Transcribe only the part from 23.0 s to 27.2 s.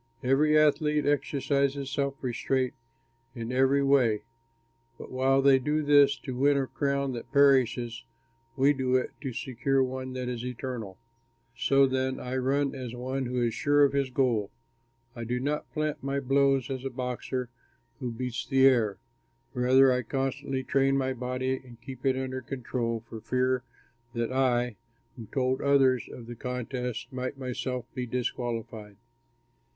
for fear that I, who told others of the contest,